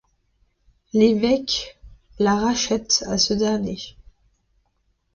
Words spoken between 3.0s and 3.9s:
à ce dernier.